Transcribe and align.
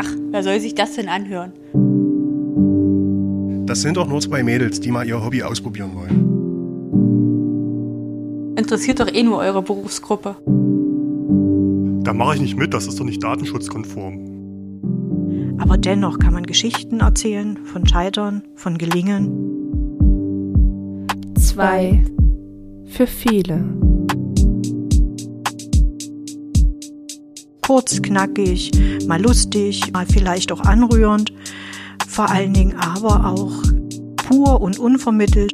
Ach, 0.00 0.14
wer 0.30 0.44
soll 0.44 0.60
sich 0.60 0.76
das 0.76 0.94
denn 0.94 1.08
anhören? 1.08 1.50
Das 3.66 3.82
sind 3.82 3.96
doch 3.96 4.06
nur 4.06 4.20
zwei 4.20 4.44
Mädels, 4.44 4.78
die 4.78 4.92
mal 4.92 5.08
ihr 5.08 5.24
Hobby 5.24 5.42
ausprobieren 5.42 5.90
wollen. 5.94 6.36
Interessiert 8.56 9.00
doch 9.00 9.12
eh 9.12 9.24
nur 9.24 9.38
eure 9.38 9.60
Berufsgruppe. 9.60 10.36
Da 12.04 12.12
mache 12.12 12.36
ich 12.36 12.40
nicht 12.40 12.56
mit, 12.56 12.72
das 12.72 12.86
ist 12.86 13.00
doch 13.00 13.04
nicht 13.04 13.24
datenschutzkonform. 13.24 15.56
Aber 15.58 15.76
dennoch 15.76 16.20
kann 16.20 16.32
man 16.32 16.44
Geschichten 16.44 17.00
erzählen 17.00 17.58
von 17.64 17.84
Scheitern, 17.84 18.44
von 18.54 18.78
Gelingen. 18.78 19.32
Zwei 21.36 22.04
für 22.86 23.08
viele. 23.08 23.64
Kurz, 27.68 28.00
knackig, 28.00 28.70
mal 29.06 29.20
lustig, 29.20 29.92
mal 29.92 30.06
vielleicht 30.06 30.52
auch 30.52 30.60
anrührend, 30.60 31.34
vor 32.08 32.30
allen 32.30 32.54
Dingen 32.54 32.74
aber 32.78 33.26
auch 33.26 33.62
pur 34.16 34.62
und 34.62 34.78
unvermittelt. 34.78 35.52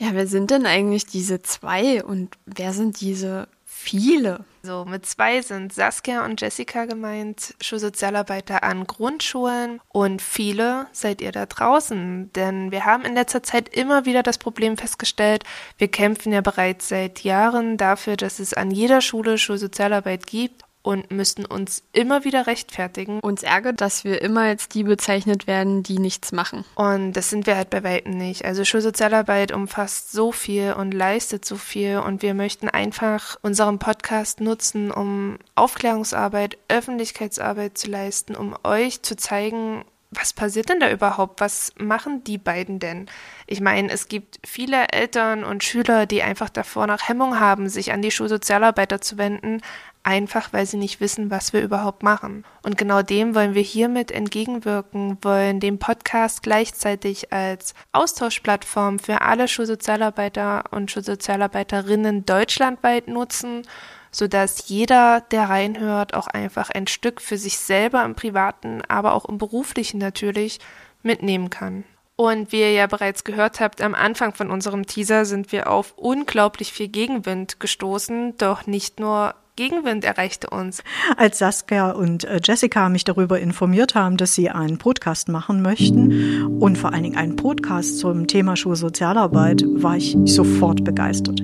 Ja, 0.00 0.08
wer 0.10 0.26
sind 0.26 0.50
denn 0.50 0.66
eigentlich 0.66 1.06
diese 1.06 1.40
zwei 1.40 2.02
und 2.02 2.36
wer 2.46 2.72
sind 2.72 3.00
diese 3.00 3.46
viele? 3.80 4.44
So, 4.62 4.84
mit 4.84 5.06
zwei 5.06 5.40
sind 5.40 5.72
Saskia 5.72 6.24
und 6.24 6.40
Jessica 6.40 6.84
gemeint, 6.84 7.54
Schulsozialarbeiter 7.62 8.62
an 8.62 8.86
Grundschulen. 8.86 9.80
Und 9.88 10.20
viele 10.20 10.86
seid 10.92 11.22
ihr 11.22 11.32
da 11.32 11.46
draußen, 11.46 12.30
denn 12.34 12.70
wir 12.70 12.84
haben 12.84 13.04
in 13.04 13.14
letzter 13.14 13.42
Zeit 13.42 13.68
immer 13.68 14.04
wieder 14.04 14.22
das 14.22 14.38
Problem 14.38 14.76
festgestellt, 14.76 15.44
wir 15.78 15.88
kämpfen 15.88 16.32
ja 16.32 16.42
bereits 16.42 16.88
seit 16.88 17.24
Jahren 17.24 17.76
dafür, 17.78 18.16
dass 18.16 18.38
es 18.38 18.52
an 18.52 18.70
jeder 18.70 19.00
Schule 19.00 19.38
Schulsozialarbeit 19.38 20.26
gibt 20.26 20.64
und 20.82 21.10
müssten 21.10 21.44
uns 21.44 21.82
immer 21.92 22.24
wieder 22.24 22.46
rechtfertigen. 22.46 23.20
Uns 23.20 23.42
ärgert, 23.42 23.80
dass 23.80 24.04
wir 24.04 24.22
immer 24.22 24.42
als 24.42 24.68
die 24.68 24.84
bezeichnet 24.84 25.46
werden, 25.46 25.82
die 25.82 25.98
nichts 25.98 26.32
machen. 26.32 26.64
Und 26.74 27.12
das 27.12 27.30
sind 27.30 27.46
wir 27.46 27.56
halt 27.56 27.70
bei 27.70 27.84
Weitem 27.84 28.16
nicht. 28.16 28.44
Also 28.44 28.64
Schulsozialarbeit 28.64 29.52
umfasst 29.52 30.12
so 30.12 30.32
viel 30.32 30.72
und 30.72 30.92
leistet 30.92 31.44
so 31.44 31.56
viel 31.56 31.98
und 31.98 32.22
wir 32.22 32.34
möchten 32.34 32.68
einfach 32.68 33.36
unseren 33.42 33.78
Podcast 33.78 34.40
nutzen, 34.40 34.90
um 34.90 35.38
Aufklärungsarbeit, 35.54 36.58
Öffentlichkeitsarbeit 36.68 37.76
zu 37.76 37.90
leisten, 37.90 38.34
um 38.34 38.56
euch 38.64 39.02
zu 39.02 39.16
zeigen, 39.16 39.84
was 40.12 40.32
passiert 40.32 40.68
denn 40.68 40.80
da 40.80 40.90
überhaupt? 40.90 41.40
Was 41.40 41.72
machen 41.78 42.24
die 42.24 42.38
beiden 42.38 42.80
denn? 42.80 43.06
Ich 43.46 43.60
meine, 43.60 43.90
es 43.90 44.08
gibt 44.08 44.40
viele 44.44 44.88
Eltern 44.88 45.44
und 45.44 45.62
Schüler, 45.62 46.06
die 46.06 46.22
einfach 46.22 46.50
davor 46.50 46.88
nach 46.88 47.08
Hemmung 47.08 47.38
haben, 47.38 47.68
sich 47.68 47.92
an 47.92 48.02
die 48.02 48.10
Schulsozialarbeiter 48.10 49.00
zu 49.00 49.18
wenden, 49.18 49.60
einfach 50.02 50.52
weil 50.52 50.66
sie 50.66 50.78
nicht 50.78 51.00
wissen, 51.00 51.30
was 51.30 51.52
wir 51.52 51.62
überhaupt 51.62 52.02
machen. 52.02 52.44
Und 52.62 52.76
genau 52.76 53.02
dem 53.02 53.36
wollen 53.36 53.54
wir 53.54 53.62
hiermit 53.62 54.10
entgegenwirken, 54.10 55.18
wollen 55.22 55.60
den 55.60 55.78
Podcast 55.78 56.42
gleichzeitig 56.42 57.32
als 57.32 57.74
Austauschplattform 57.92 58.98
für 58.98 59.20
alle 59.20 59.46
Schulsozialarbeiter 59.46 60.64
und 60.72 60.90
Schulsozialarbeiterinnen 60.90 62.26
deutschlandweit 62.26 63.06
nutzen, 63.06 63.62
sodass 64.10 64.68
jeder, 64.68 65.22
der 65.30 65.48
reinhört, 65.48 66.14
auch 66.14 66.26
einfach 66.26 66.70
ein 66.70 66.86
Stück 66.86 67.20
für 67.20 67.36
sich 67.36 67.58
selber 67.58 68.04
im 68.04 68.14
privaten, 68.14 68.82
aber 68.88 69.14
auch 69.14 69.24
im 69.24 69.38
beruflichen 69.38 69.98
natürlich 69.98 70.58
mitnehmen 71.02 71.50
kann. 71.50 71.84
Und 72.16 72.52
wie 72.52 72.60
ihr 72.60 72.72
ja 72.72 72.86
bereits 72.86 73.24
gehört 73.24 73.60
habt, 73.60 73.80
am 73.80 73.94
Anfang 73.94 74.34
von 74.34 74.50
unserem 74.50 74.84
Teaser 74.86 75.24
sind 75.24 75.52
wir 75.52 75.70
auf 75.70 75.94
unglaublich 75.96 76.70
viel 76.70 76.88
Gegenwind 76.88 77.60
gestoßen, 77.60 78.36
doch 78.36 78.66
nicht 78.66 79.00
nur 79.00 79.34
Gegenwind 79.56 80.04
erreichte 80.04 80.50
uns. 80.50 80.82
Als 81.16 81.38
Saskia 81.38 81.90
und 81.90 82.24
äh, 82.24 82.40
Jessica 82.42 82.88
mich 82.88 83.04
darüber 83.04 83.40
informiert 83.40 83.94
haben, 83.94 84.16
dass 84.16 84.34
sie 84.34 84.50
einen 84.50 84.78
Podcast 84.78 85.28
machen 85.28 85.62
möchten 85.62 86.60
und 86.60 86.76
vor 86.78 86.92
allen 86.92 87.04
Dingen 87.04 87.16
einen 87.16 87.36
Podcast 87.36 87.98
zum 87.98 88.26
Thema 88.26 88.56
Schulsozialarbeit, 88.56 89.64
war 89.66 89.96
ich 89.96 90.16
sofort 90.24 90.84
begeistert. 90.84 91.42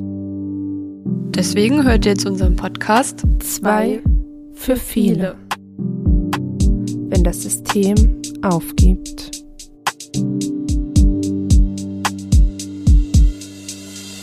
Deswegen 1.36 1.84
hört 1.84 2.06
ihr 2.06 2.12
jetzt 2.12 2.24
unseren 2.24 2.56
Podcast 2.56 3.22
Zwei 3.40 4.02
für 4.54 4.74
viele. 4.74 5.36
Wenn 7.10 7.24
das 7.24 7.42
System 7.42 8.22
aufgibt. 8.40 9.42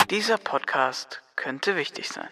Dieser 0.09 0.40
Podcast 0.40 1.22
könnte 1.35 1.75
wichtig 1.75 2.09
sein. 2.09 2.29